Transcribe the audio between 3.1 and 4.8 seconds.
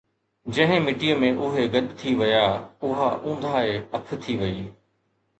اونداهي اک ٿي وئي